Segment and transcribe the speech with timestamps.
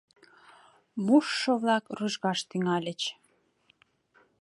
[1.05, 3.01] Мушшо-влак рӱжгаш тӱҥальыч: